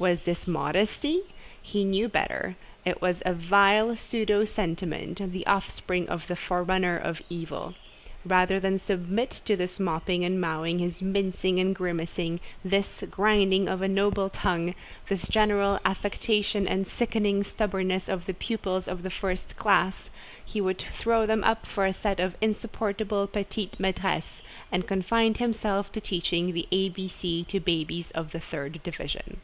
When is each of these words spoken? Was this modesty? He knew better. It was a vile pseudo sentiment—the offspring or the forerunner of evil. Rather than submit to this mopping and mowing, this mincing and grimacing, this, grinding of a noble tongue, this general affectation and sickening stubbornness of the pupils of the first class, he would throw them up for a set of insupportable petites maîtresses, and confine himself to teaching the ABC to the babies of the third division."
Was 0.00 0.22
this 0.22 0.46
modesty? 0.46 1.22
He 1.60 1.84
knew 1.84 2.08
better. 2.08 2.54
It 2.84 3.02
was 3.02 3.20
a 3.26 3.34
vile 3.34 3.96
pseudo 3.96 4.44
sentiment—the 4.44 5.44
offspring 5.44 6.08
or 6.08 6.18
the 6.18 6.36
forerunner 6.36 6.96
of 6.96 7.20
evil. 7.28 7.74
Rather 8.24 8.60
than 8.60 8.78
submit 8.78 9.30
to 9.46 9.56
this 9.56 9.80
mopping 9.80 10.24
and 10.24 10.40
mowing, 10.40 10.78
this 10.78 11.02
mincing 11.02 11.58
and 11.58 11.74
grimacing, 11.74 12.38
this, 12.64 13.02
grinding 13.10 13.68
of 13.68 13.82
a 13.82 13.88
noble 13.88 14.30
tongue, 14.30 14.76
this 15.08 15.26
general 15.26 15.80
affectation 15.84 16.68
and 16.68 16.86
sickening 16.86 17.42
stubbornness 17.42 18.08
of 18.08 18.26
the 18.26 18.34
pupils 18.34 18.86
of 18.86 19.02
the 19.02 19.10
first 19.10 19.56
class, 19.56 20.10
he 20.44 20.60
would 20.60 20.78
throw 20.92 21.26
them 21.26 21.42
up 21.42 21.66
for 21.66 21.84
a 21.86 21.92
set 21.92 22.20
of 22.20 22.36
insupportable 22.40 23.26
petites 23.26 23.78
maîtresses, 23.80 24.42
and 24.70 24.86
confine 24.86 25.34
himself 25.34 25.90
to 25.90 26.00
teaching 26.00 26.52
the 26.52 26.68
ABC 26.70 27.44
to 27.48 27.58
the 27.58 27.64
babies 27.64 28.12
of 28.12 28.30
the 28.30 28.38
third 28.38 28.80
division." 28.84 29.40